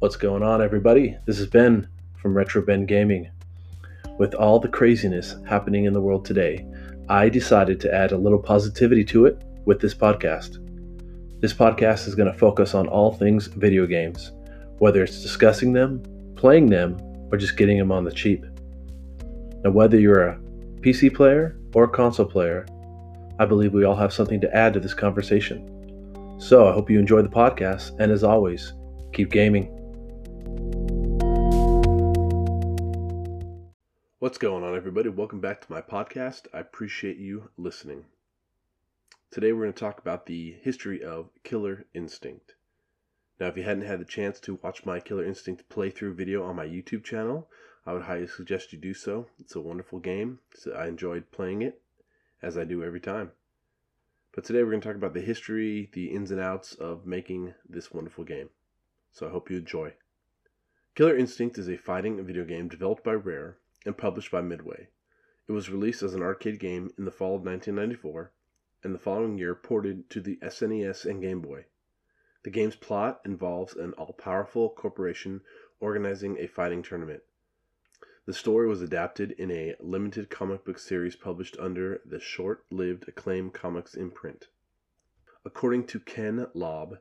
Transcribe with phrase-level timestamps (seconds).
[0.00, 1.18] What's going on, everybody?
[1.26, 1.86] This is Ben
[2.22, 3.30] from Retro Ben Gaming.
[4.18, 6.66] With all the craziness happening in the world today,
[7.10, 10.56] I decided to add a little positivity to it with this podcast.
[11.42, 14.32] This podcast is going to focus on all things video games,
[14.78, 16.02] whether it's discussing them,
[16.34, 16.96] playing them,
[17.30, 18.46] or just getting them on the cheap.
[19.62, 20.40] Now, whether you're a
[20.80, 22.64] PC player or a console player,
[23.38, 26.38] I believe we all have something to add to this conversation.
[26.40, 28.72] So I hope you enjoy the podcast, and as always,
[29.12, 29.76] keep gaming.
[34.20, 35.08] What's going on, everybody?
[35.08, 36.42] Welcome back to my podcast.
[36.52, 38.04] I appreciate you listening.
[39.30, 42.54] Today, we're going to talk about the history of Killer Instinct.
[43.40, 46.54] Now, if you hadn't had the chance to watch my Killer Instinct playthrough video on
[46.54, 47.48] my YouTube channel,
[47.86, 49.26] I would highly suggest you do so.
[49.38, 50.40] It's a wonderful game.
[50.54, 51.80] So I enjoyed playing it,
[52.42, 53.30] as I do every time.
[54.34, 57.54] But today, we're going to talk about the history, the ins and outs of making
[57.66, 58.50] this wonderful game.
[59.12, 59.94] So I hope you enjoy.
[60.94, 64.88] Killer Instinct is a fighting video game developed by Rare and published by Midway.
[65.48, 68.32] It was released as an arcade game in the fall of 1994,
[68.84, 71.66] and the following year ported to the SNES and Game Boy.
[72.42, 75.42] The game's plot involves an all powerful corporation
[75.80, 77.22] organizing a fighting tournament.
[78.26, 83.08] The story was adapted in a limited comic book series published under the short lived
[83.08, 84.48] Acclaim Comics imprint.
[85.44, 86.98] According to Ken Lobb,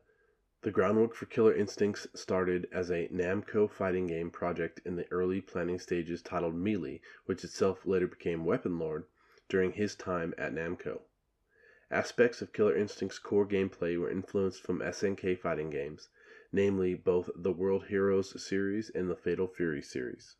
[0.62, 5.40] the groundwork for Killer Instincts started as a Namco fighting game project in the early
[5.40, 9.06] planning stages titled Melee, which itself later became Weapon Lord
[9.48, 11.04] during his time at Namco.
[11.90, 16.10] Aspects of Killer Instinct's core gameplay were influenced from SNK fighting games,
[16.52, 20.36] namely both the World Heroes series and the Fatal Fury series.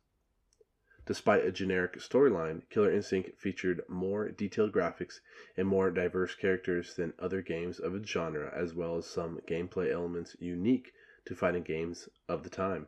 [1.10, 5.18] Despite a generic storyline, Killer Instinct featured more detailed graphics
[5.56, 9.90] and more diverse characters than other games of its genre, as well as some gameplay
[9.90, 10.94] elements unique
[11.24, 12.86] to fighting games of the time.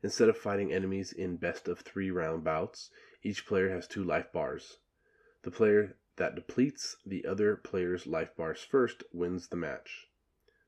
[0.00, 2.88] Instead of fighting enemies in best of three round bouts,
[3.24, 4.78] each player has two life bars.
[5.42, 10.08] The player that depletes the other player's life bars first wins the match.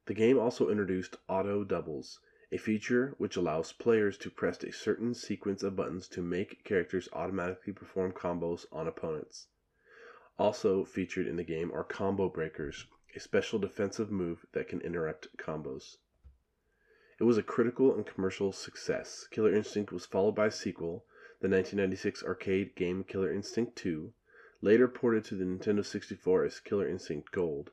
[0.07, 2.19] The game also introduced auto doubles,
[2.53, 7.09] a feature which allows players to press a certain sequence of buttons to make characters
[7.13, 9.47] automatically perform combos on opponents.
[10.37, 15.37] Also featured in the game are combo breakers, a special defensive move that can interrupt
[15.37, 15.99] combos.
[17.21, 19.29] It was a critical and commercial success.
[19.31, 21.05] Killer Instinct was followed by a sequel,
[21.41, 24.13] the 1996 arcade game Killer Instinct 2,
[24.61, 27.71] later ported to the Nintendo 64 as Killer Instinct Gold,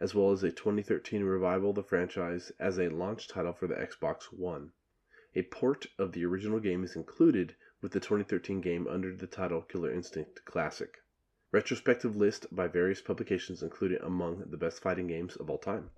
[0.00, 3.74] as well as a 2013 revival of the franchise as a launch title for the
[3.74, 4.72] Xbox One.
[5.34, 9.62] A port of the original game is included with the 2013 game under the title
[9.62, 10.98] Killer Instinct Classic.
[11.52, 15.90] Retrospective list by various publications included among the best fighting games of all time.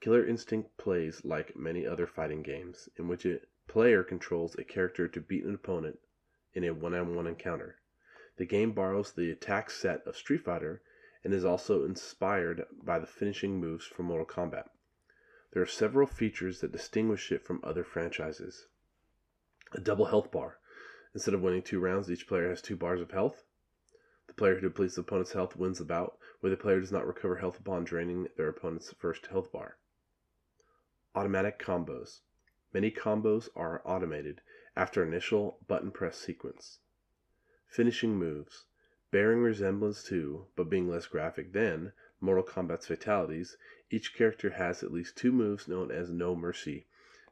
[0.00, 5.06] Killer Instinct plays like many other fighting games, in which a player controls a character
[5.06, 5.98] to beat an opponent
[6.54, 7.76] in a one on one encounter.
[8.36, 10.82] The game borrows the attack set of Street Fighter
[11.24, 14.68] and is also inspired by the finishing moves from Mortal Kombat.
[15.52, 18.68] There are several features that distinguish it from other franchises.
[19.72, 20.58] A double health bar.
[21.12, 23.44] Instead of winning two rounds, each player has two bars of health.
[24.28, 27.06] The player who depletes the opponent's health wins the bout, where the player does not
[27.06, 29.76] recover health upon draining their opponent's first health bar.
[31.14, 32.20] Automatic combos.
[32.72, 34.40] Many combos are automated
[34.76, 36.78] after initial button press sequence.
[37.66, 38.66] Finishing moves.
[39.12, 43.56] Bearing resemblance to, but being less graphic than, Mortal Kombat's fatalities,
[43.90, 46.86] each character has at least two moves known as No Mercy,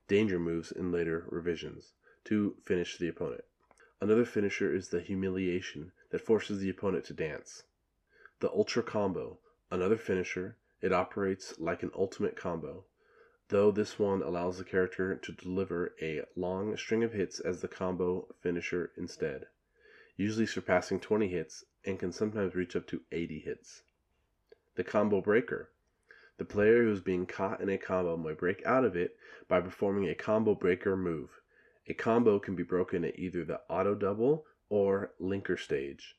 [0.09, 1.93] danger moves in later revisions,
[2.25, 3.45] to finish the opponent.
[4.01, 7.63] Another finisher is the Humiliation that forces the opponent to dance.
[8.41, 9.39] The Ultra Combo,
[9.71, 12.87] another finisher, it operates like an ultimate combo,
[13.51, 17.69] though this one allows the character to deliver a long string of hits as the
[17.69, 19.47] combo finisher instead
[20.19, 23.83] usually surpassing 20 hits, and can sometimes reach up to 80 hits.
[24.75, 25.71] The combo breaker.
[26.37, 29.17] The player who is being caught in a combo may break out of it
[29.49, 31.41] by performing a combo breaker move.
[31.87, 36.17] A combo can be broken at either the auto double or linker stage.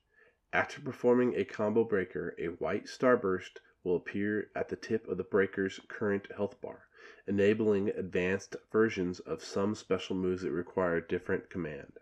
[0.52, 5.24] After performing a combo breaker, a white starburst will appear at the tip of the
[5.24, 6.88] breaker's current health bar,
[7.28, 12.00] enabling advanced versions of some special moves that require different command.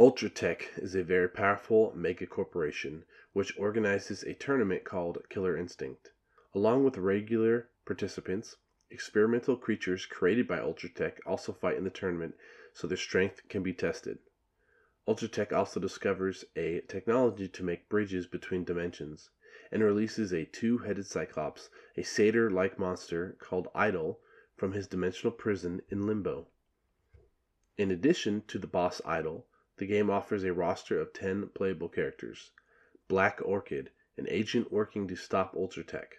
[0.00, 6.12] Ultratech is a very powerful mega corporation which organizes a tournament called Killer Instinct.
[6.54, 8.58] Along with regular participants,
[8.92, 12.36] experimental creatures created by Ultratech also fight in the tournament
[12.72, 14.20] so their strength can be tested.
[15.08, 19.30] Ultratech also discovers a technology to make bridges between dimensions
[19.72, 24.18] and releases a two headed Cyclops, a satyr like monster called Eyedol,
[24.56, 26.46] from his dimensional prison in Limbo.
[27.76, 29.42] In addition to the boss Eyedol,
[29.78, 32.50] the game offers a roster of 10 playable characters
[33.06, 36.18] Black Orchid, an agent working to stop Ultratech,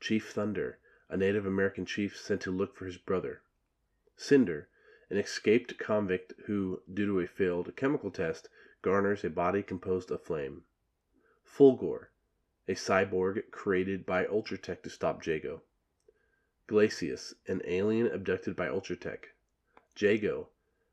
[0.00, 0.78] Chief Thunder,
[1.08, 3.42] a Native American chief sent to look for his brother,
[4.16, 4.68] Cinder,
[5.10, 8.48] an escaped convict who, due to a failed chemical test,
[8.80, 10.64] garners a body composed of flame,
[11.44, 12.06] Fulgor,
[12.66, 15.62] a cyborg created by Ultratech to stop Jago,
[16.66, 19.24] Glacius, an alien abducted by Ultratech,
[19.96, 20.48] Jago,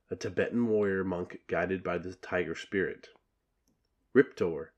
[0.09, 3.09] a Tibetan warrior monk guided by the tiger spirit.
[4.13, 4.71] Riptor,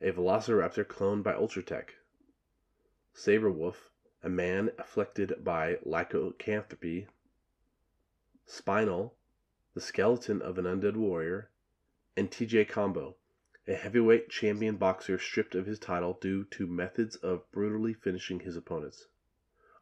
[0.00, 1.90] a velociraptor cloned by Ultratech.
[3.14, 3.88] Sabrewulf,
[4.22, 7.06] a man afflicted by lycanthropy.
[8.44, 9.16] Spinal,
[9.74, 11.50] the skeleton of an undead warrior.
[12.16, 13.16] And TJ Combo,
[13.66, 18.56] a heavyweight champion boxer stripped of his title due to methods of brutally finishing his
[18.56, 19.06] opponents.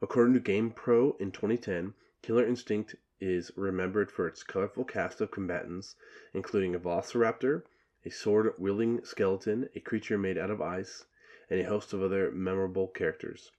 [0.01, 5.97] According to GamePro in 2010, Killer Instinct is remembered for its colorful cast of combatants,
[6.35, 7.63] including a velociraptor,
[8.05, 11.05] a sword wielding skeleton, a creature made out of ice,
[11.51, 13.51] and a host of other memorable characters.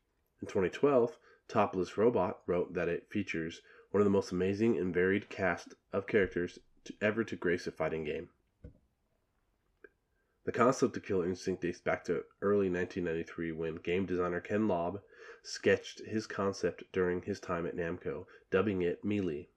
[0.41, 1.17] In 2012,
[1.47, 3.61] Topless Robot wrote that it features
[3.91, 7.71] one of the most amazing and varied cast of characters to ever to grace a
[7.71, 8.29] fighting game.
[10.45, 15.01] The concept of Killer Instinct dates back to early 1993 when game designer Ken Lobb
[15.43, 19.49] sketched his concept during his time at Namco, dubbing it Melee.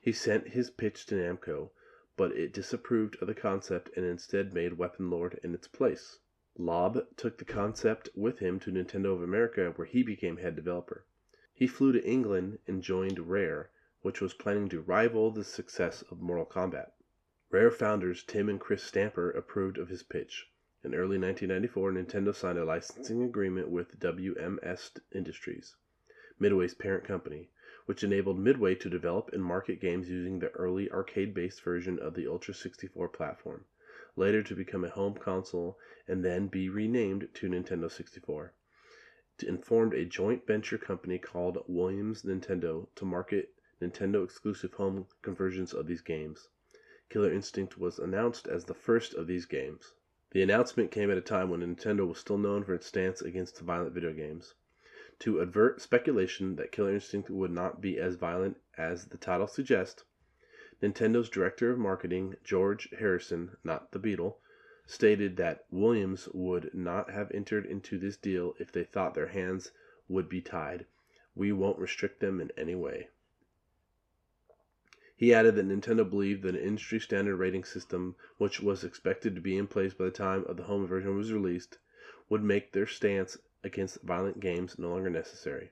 [0.00, 1.70] He sent his pitch to Namco,
[2.16, 6.20] but it disapproved of the concept and instead made Weapon Lord in its place.
[6.56, 11.04] Lobb took the concept with him to Nintendo of America, where he became head developer.
[11.52, 13.70] He flew to England and joined Rare,
[14.02, 16.92] which was planning to rival the success of Mortal Kombat.
[17.50, 20.48] Rare founders Tim and Chris Stamper approved of his pitch.
[20.86, 25.74] In early 1994, Nintendo signed a licensing agreement with WMS Industries,
[26.38, 27.50] Midway's parent company,
[27.86, 32.14] which enabled Midway to develop and market games using the early arcade based version of
[32.14, 33.64] the Ultra 64 platform,
[34.14, 38.54] later to become a home console and then be renamed to Nintendo 64.
[39.44, 45.74] And formed a joint venture company called Williams Nintendo to market Nintendo exclusive home conversions
[45.74, 46.48] of these games.
[47.08, 49.94] Killer Instinct was announced as the first of these games.
[50.36, 53.58] The announcement came at a time when Nintendo was still known for its stance against
[53.60, 54.52] violent video games.
[55.20, 60.04] To avert speculation that Killer Instinct would not be as violent as the title suggests,
[60.82, 64.36] Nintendo's director of marketing, George Harrison, not the Beatle,
[64.84, 69.72] stated that Williams would not have entered into this deal if they thought their hands
[70.06, 70.84] would be tied.
[71.34, 73.08] We won't restrict them in any way.
[75.18, 79.40] He added that Nintendo believed that an industry standard rating system, which was expected to
[79.40, 81.78] be in place by the time of the home version was released,
[82.28, 85.70] would make their stance against violent games no longer necessary.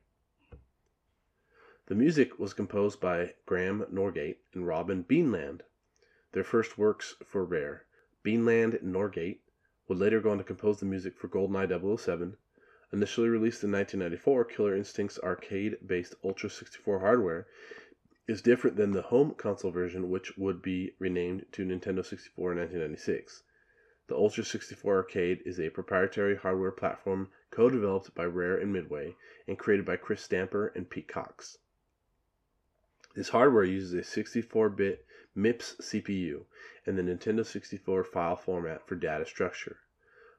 [1.87, 5.61] The music was composed by Graham Norgate and Robin Beanland,
[6.33, 7.85] their first works for Rare.
[8.25, 9.41] Beanland and Norgate
[9.87, 12.39] would later go on to compose the music for GoldenEye 007.
[12.93, 17.47] Initially released in 1994, Killer Instinct's arcade based Ultra 64 hardware
[18.27, 22.59] is different than the home console version, which would be renamed to Nintendo 64 in
[22.59, 23.43] 1996.
[24.07, 29.17] The Ultra 64 Arcade is a proprietary hardware platform co developed by Rare and Midway
[29.47, 31.59] and created by Chris Stamper and Pete Cox.
[33.15, 36.47] This hardware uses a 64 bit MIPS CPU
[36.87, 39.79] and the Nintendo 64 file format for data structure,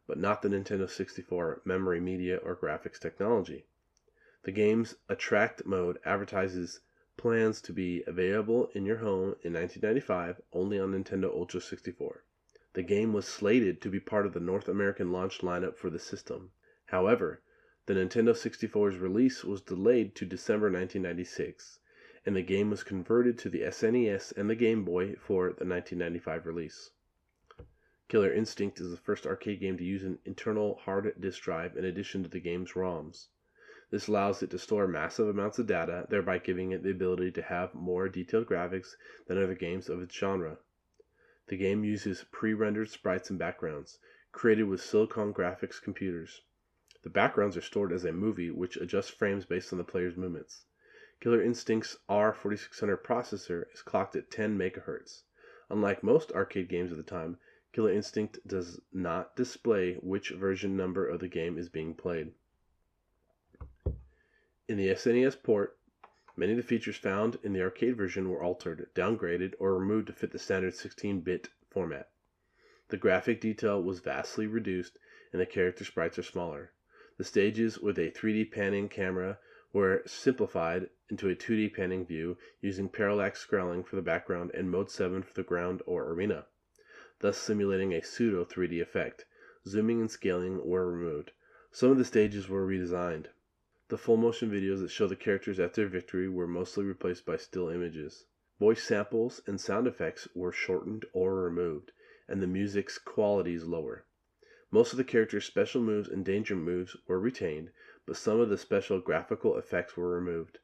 [0.08, 3.65] but not the Nintendo 64 memory media or graphics technology.
[4.44, 6.82] The game's Attract mode advertises
[7.17, 12.24] plans to be available in your home in 1995 only on Nintendo Ultra 64.
[12.74, 16.00] The game was slated to be part of the North American launch lineup for the
[16.00, 16.51] system.
[16.88, 17.41] However,
[17.86, 21.79] the Nintendo 64's release was delayed to December 1996,
[22.25, 26.45] and the game was converted to the SNES and the Game Boy for the 1995
[26.45, 26.91] release.
[28.07, 31.86] Killer Instinct is the first arcade game to use an internal hard disk drive in
[31.86, 33.27] addition to the game's ROMs.
[33.96, 37.42] This allows it to store massive amounts of data, thereby giving it the ability to
[37.42, 40.58] have more detailed graphics than other games of its genre.
[41.48, 44.00] The game uses pre-rendered sprites and backgrounds,
[44.34, 46.42] created with Silicon Graphics computers.
[47.04, 50.66] The backgrounds are stored as a movie which adjusts frames based on the player's movements.
[51.22, 55.22] Killer Instinct's R4600 processor is clocked at 10 MHz.
[55.70, 57.38] Unlike most arcade games of the time,
[57.72, 62.34] Killer Instinct does not display which version number of the game is being played.
[64.67, 65.77] In the SNES port,
[66.36, 70.13] many of the features found in the arcade version were altered, downgraded, or removed to
[70.13, 72.10] fit the standard 16 bit format.
[72.88, 74.98] The graphic detail was vastly reduced,
[75.31, 76.72] and the character sprites are smaller.
[77.17, 79.38] The stages with a 3D panning camera
[79.72, 84.89] were simplified into a 2D panning view using parallax scrolling for the background and Mode
[84.89, 86.48] 7 for the ground or arena,
[87.19, 89.25] thus simulating a pseudo 3D effect.
[89.67, 91.34] Zooming and scaling were removed.
[91.69, 93.27] Some of the stages were redesigned.
[93.88, 97.38] The full motion videos that show the characters after their victory were mostly replaced by
[97.38, 98.25] still images.
[98.60, 101.92] Voice samples and sound effects were shortened or removed,
[102.27, 104.08] and the music's qualities lower.
[104.72, 107.70] Most of the characters' special moves and danger moves were retained,
[108.08, 110.58] but some of the special graphical effects were removed.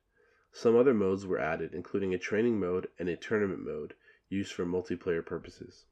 [0.52, 3.94] Some other modes were added, including a training mode and a tournament mode
[4.30, 5.86] used for multiplayer purposes.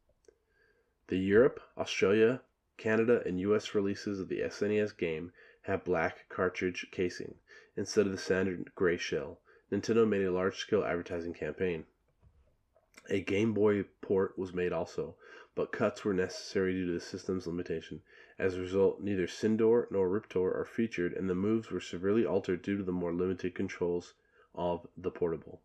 [1.09, 2.41] The Europe, Australia,
[2.77, 5.31] Canada, and US releases of the SNES game
[5.69, 7.35] have black cartridge casing
[7.77, 9.39] instead of the standard gray shell.
[9.71, 11.85] Nintendo made a large scale advertising campaign.
[13.09, 15.15] A Game Boy port was made also,
[15.55, 18.01] but cuts were necessary due to the system's limitation.
[18.37, 22.61] As a result, neither Cinder nor Riptor are featured, and the moves were severely altered
[22.61, 24.13] due to the more limited controls
[24.55, 25.61] of the portable.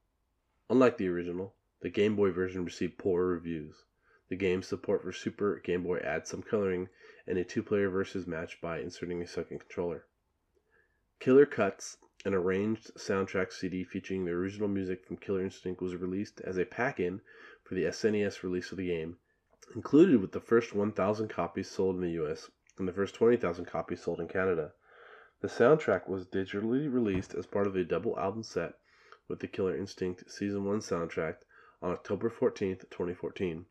[0.69, 3.85] Unlike the original, the Game Boy version received poor reviews.
[4.29, 6.89] The game's support for Super Game Boy adds some coloring
[7.27, 10.07] and a two player versus match by inserting a second controller.
[11.21, 16.41] Killer Cuts, an arranged soundtrack CD featuring the original music from Killer Instinct, was released
[16.43, 17.21] as a pack in
[17.63, 19.17] for the SNES release of the game,
[19.75, 24.03] included with the first 1,000 copies sold in the US and the first 20,000 copies
[24.03, 24.73] sold in Canada.
[25.41, 28.75] The soundtrack was digitally released as part of a double album set
[29.29, 31.37] with the Killer Instinct Season 1 soundtrack
[31.81, 33.67] on October 14, 2014.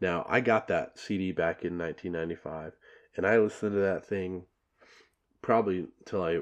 [0.00, 2.72] Now, I got that CD back in 1995,
[3.16, 4.44] and I listened to that thing
[5.40, 6.40] probably till I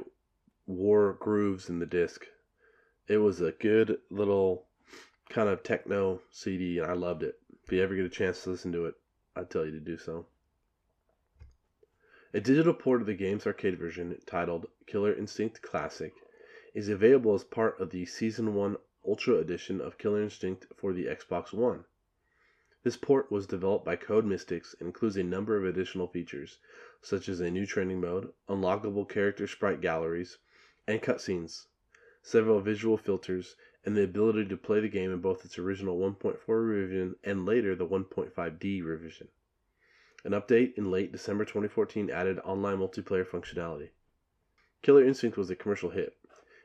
[0.66, 2.24] wore grooves in the disc.
[3.08, 4.66] It was a good little
[5.28, 7.38] kind of techno CD, and I loved it.
[7.64, 8.94] If you ever get a chance to listen to it,
[9.36, 10.26] I'd tell you to do so.
[12.34, 16.14] A digital port of the game's arcade version, titled Killer Instinct Classic,
[16.74, 21.04] is available as part of the Season 1 Ultra Edition of Killer Instinct for the
[21.04, 21.84] Xbox One.
[22.82, 26.58] This port was developed by Code Mystics and includes a number of additional features,
[27.00, 30.38] such as a new training mode, unlockable character sprite galleries,
[30.86, 31.66] and cutscenes,
[32.22, 36.38] several visual filters, and the ability to play the game in both its original 1.4
[36.48, 39.28] revision and later the 1.5D revision.
[40.24, 43.90] An update in late December 2014 added online multiplayer functionality.
[44.82, 46.16] Killer Instinct was a commercial hit.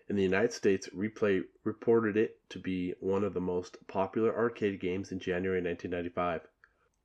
[0.10, 4.80] In the United States, Replay reported it to be one of the most popular arcade
[4.80, 6.48] games in January 1995.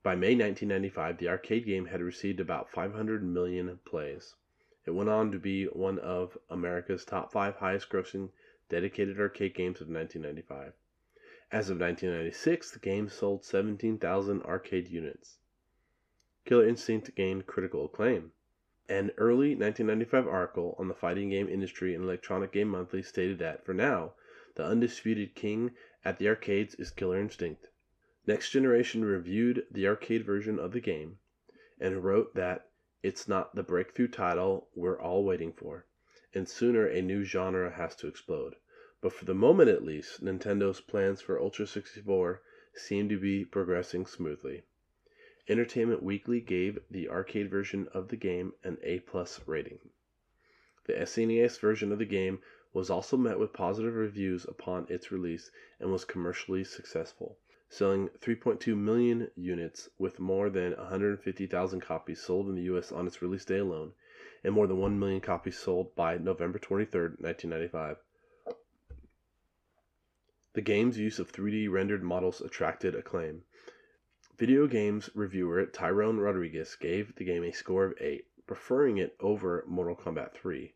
[0.05, 4.37] By May 1995, the arcade game had received about 500 million plays.
[4.87, 8.31] It went on to be one of America's top five highest grossing
[8.69, 10.73] dedicated arcade games of 1995.
[11.51, 15.39] As of 1996, the game sold 17,000 arcade units.
[16.45, 18.33] Killer Instinct gained critical acclaim.
[18.93, 23.65] An early 1995 article on the fighting game industry in Electronic Game Monthly stated that,
[23.65, 24.13] for now,
[24.55, 25.71] the undisputed king
[26.05, 27.69] at the arcades is Killer Instinct.
[28.27, 31.17] Next Generation reviewed the arcade version of the game
[31.81, 32.69] and wrote that
[33.03, 35.87] it's not the breakthrough title we're all waiting for,
[36.35, 38.57] and sooner a new genre has to explode.
[39.01, 42.43] But for the moment at least, Nintendo's plans for Ultra 64
[42.75, 44.65] seem to be progressing smoothly.
[45.53, 49.03] Entertainment Weekly gave the arcade version of the game an A+
[49.45, 49.81] rating.
[50.87, 52.41] The SNES version of the game
[52.73, 57.37] was also met with positive reviews upon its release and was commercially successful,
[57.69, 63.21] selling 3.2 million units with more than 150,000 copies sold in the US on its
[63.21, 63.93] release day alone
[64.43, 67.99] and more than 1 million copies sold by November 23, 1995.
[70.55, 73.45] The game's use of 3D rendered models attracted acclaim.
[74.39, 79.63] Video games reviewer Tyrone Rodriguez gave the game a score of 8, preferring it over
[79.69, 80.73] Mortal Kombat 3.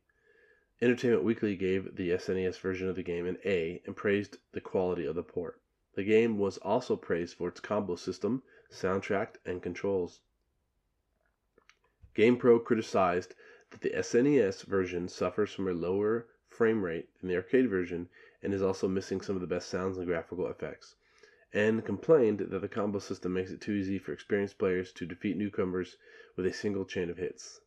[0.82, 5.06] Entertainment Weekly gave the SNES version of the game an A and praised the quality
[5.06, 5.58] of the port.
[5.94, 10.20] The game was also praised for its combo system, soundtrack, and controls.
[12.14, 13.34] GamePro criticized
[13.70, 18.10] that the SNES version suffers from a lower frame rate than the arcade version
[18.42, 20.96] and is also missing some of the best sounds and graphical effects
[21.52, 25.36] and complained that the combo system makes it too easy for experienced players to defeat
[25.36, 25.96] newcomers
[26.34, 27.60] with a single chain of hits.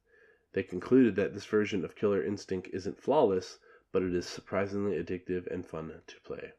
[0.53, 3.59] They concluded that this version of Killer Instinct isn't flawless,
[3.91, 6.53] but it is surprisingly addictive and fun to play.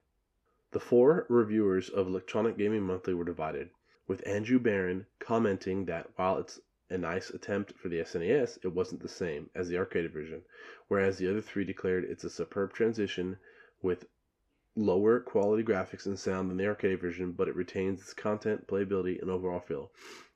[0.72, 3.70] The four reviewers of Electronic Gaming Monthly were divided,
[4.06, 9.02] with Andrew Baran commenting that while it's a nice attempt for the SNES, it wasn't
[9.02, 10.42] the same as the arcade version,
[10.88, 13.38] whereas the other three declared it's a superb transition
[13.82, 14.06] with
[14.76, 19.20] lower quality graphics and sound than the arcade version, but it retains its content, playability,
[19.20, 19.90] and overall feel.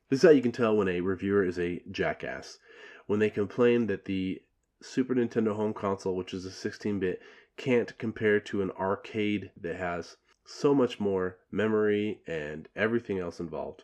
[0.09, 2.59] This is how you can tell when a reviewer is a jackass.
[3.07, 4.41] When they complain that the
[4.81, 7.21] Super Nintendo home console, which is a 16 bit,
[7.57, 13.83] can't compare to an arcade that has so much more memory and everything else involved.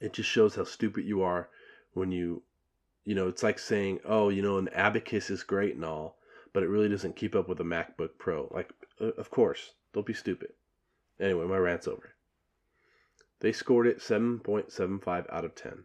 [0.00, 1.48] It just shows how stupid you are
[1.92, 2.42] when you,
[3.04, 6.18] you know, it's like saying, oh, you know, an abacus is great and all,
[6.52, 8.48] but it really doesn't keep up with a MacBook Pro.
[8.50, 10.52] Like, Uh, of course, don't be stupid.
[11.20, 12.14] Anyway, my rant's over.
[13.40, 15.84] They scored it 7.75 out of 10.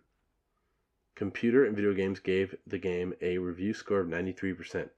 [1.16, 4.90] Computer and Video Games gave the game a review score of 93%,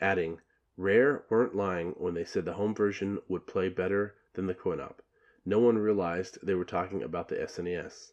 [0.00, 0.40] adding,
[0.76, 4.78] Rare weren't lying when they said the home version would play better than the coin
[4.78, 5.02] op.
[5.44, 8.12] No one realized they were talking about the SNES.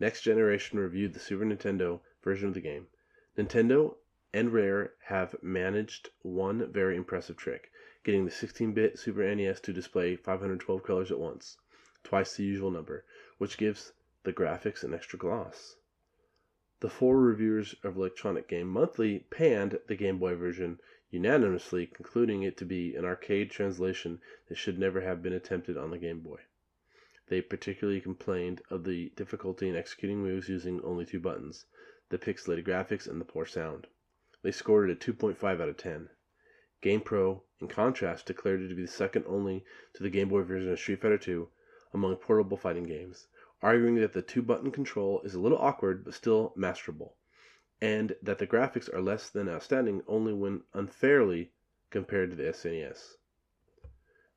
[0.00, 2.86] Next Generation reviewed the Super Nintendo version of the game.
[3.36, 3.96] Nintendo
[4.32, 7.70] and Rare have managed one very impressive trick,
[8.04, 11.56] getting the 16 bit Super NES to display 512 colors at once,
[12.02, 13.04] twice the usual number,
[13.38, 13.92] which gives
[14.24, 15.76] the graphics an extra gloss.
[16.80, 20.80] The four reviewers of Electronic Game Monthly panned the Game Boy version
[21.10, 25.92] unanimously, concluding it to be an arcade translation that should never have been attempted on
[25.92, 26.40] the Game Boy.
[27.28, 31.66] They particularly complained of the difficulty in executing moves using only two buttons,
[32.08, 33.86] the pixelated graphics, and the poor sound.
[34.42, 36.08] They scored it a 2.5 out of 10.
[36.82, 40.72] GamePro, in contrast, declared it to be the second only to the Game Boy version
[40.72, 41.46] of Street Fighter II
[41.94, 43.28] among portable fighting games
[43.62, 47.12] arguing that the two button control is a little awkward but still masterable,
[47.80, 51.52] and that the graphics are less than outstanding only when unfairly
[51.88, 53.18] compared to the SNES.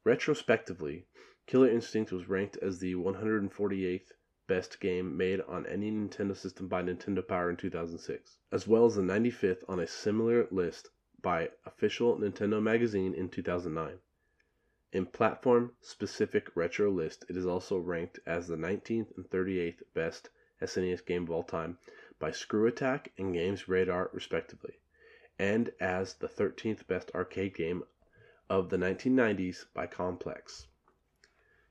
[0.03, 1.07] Retrospectively,
[1.47, 4.11] Killer Instinct was ranked as the 148th
[4.45, 8.93] best game made on any Nintendo system by Nintendo Power in 2006, as well as
[8.93, 10.91] the 95th on a similar list
[11.21, 13.99] by Official Nintendo Magazine in 2009.
[14.91, 20.29] In platform-specific retro list, it is also ranked as the 19th and 38th best
[20.61, 21.77] SNES game of all time
[22.17, 24.79] by ScrewAttack and Games Radar respectively,
[25.37, 27.83] and as the 13th best arcade game
[28.49, 30.67] of the 1990s by Complex.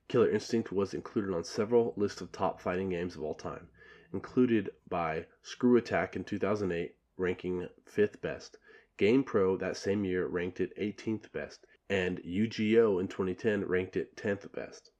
[0.07, 3.69] Killer Instinct was included on several lists of top fighting games of all time,
[4.13, 8.59] included by ScrewAttack in 2008, ranking 5th best.
[8.99, 14.53] GamePro that same year ranked it 18th best, and UGO in 2010 ranked it 10th
[14.53, 14.91] best.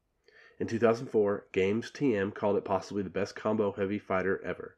[0.59, 4.77] In 2004, Games TM called it possibly the best combo heavy fighter ever.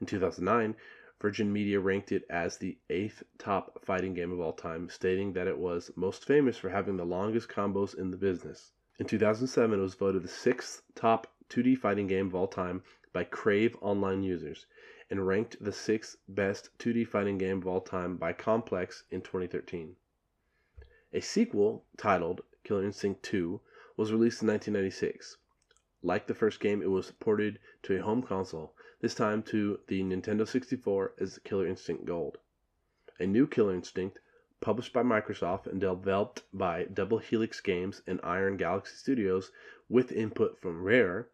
[0.00, 0.76] In 2009,
[1.20, 5.48] Virgin Media ranked it as the eighth top fighting game of all time, stating that
[5.48, 8.72] it was most famous for having the longest combos in the business.
[8.98, 13.24] In 2007, it was voted the sixth top 2D fighting game of all time by
[13.24, 14.66] Crave online users,
[15.10, 19.96] and ranked the sixth best 2D fighting game of all time by Complex in 2013.
[21.12, 23.60] A sequel, titled Killer Instinct 2,
[23.96, 25.38] was released in 1996.
[26.02, 30.02] Like the first game, it was ported to a home console, this time to the
[30.02, 32.38] Nintendo 64 as Killer Instinct Gold.
[33.18, 34.20] A new Killer Instinct,
[34.60, 39.50] published by Microsoft and developed by Double Helix Games and Iron Galaxy Studios
[39.88, 41.28] with input from Rare,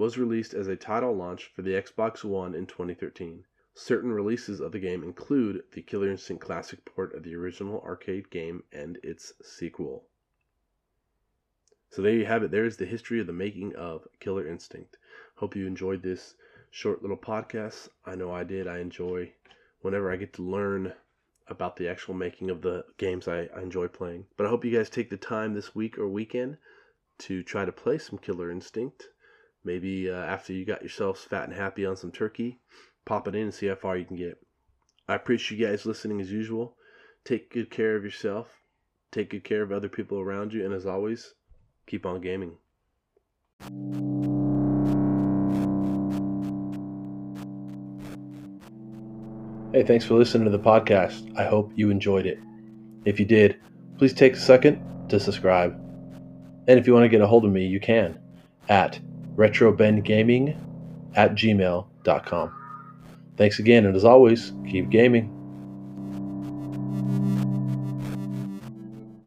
[0.00, 3.44] was released as a title launch for the Xbox One in 2013.
[3.74, 8.30] Certain releases of the game include the Killer Instinct Classic port of the original arcade
[8.30, 10.06] game and its sequel.
[11.90, 12.50] So there you have it.
[12.50, 14.96] There's the history of the making of Killer Instinct.
[15.34, 16.34] Hope you enjoyed this
[16.70, 17.90] short little podcast.
[18.06, 18.66] I know I did.
[18.66, 19.34] I enjoy
[19.82, 20.94] whenever I get to learn
[21.46, 24.24] about the actual making of the games I, I enjoy playing.
[24.38, 26.56] But I hope you guys take the time this week or weekend
[27.18, 29.10] to try to play some Killer Instinct.
[29.64, 32.60] Maybe uh, after you got yourselves fat and happy on some turkey
[33.04, 34.40] pop it in and see how far you can get.
[35.08, 36.76] I appreciate you guys listening as usual.
[37.24, 38.48] Take good care of yourself.
[39.10, 40.64] Take good care of other people around you.
[40.64, 41.34] And as always,
[41.86, 42.56] keep on gaming.
[49.72, 51.36] Hey, thanks for listening to the podcast.
[51.36, 52.38] I hope you enjoyed it.
[53.04, 53.60] If you did,
[53.98, 55.72] please take a second to subscribe.
[56.68, 58.20] And if you want to get a hold of me, you can
[58.68, 59.00] at
[59.36, 60.56] retrobengaming
[61.14, 62.56] at gmail.com.
[63.36, 65.39] Thanks again, and as always, keep gaming.